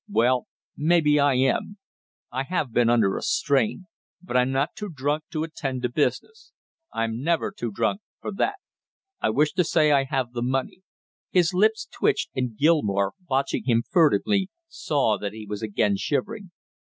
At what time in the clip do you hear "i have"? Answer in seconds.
2.31-2.71, 9.91-10.31